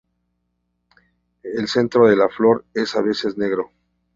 El 1.43 1.67
centro 1.67 2.07
de 2.07 2.15
la 2.15 2.27
flor 2.27 2.65
es 2.73 2.95
a 2.95 3.03
veces 3.03 3.37
negro. 3.37 3.69